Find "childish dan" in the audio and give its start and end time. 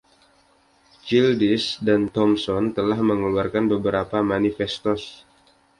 1.05-2.01